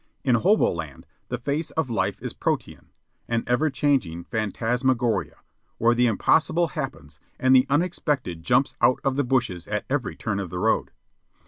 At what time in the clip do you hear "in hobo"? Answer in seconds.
0.23-0.71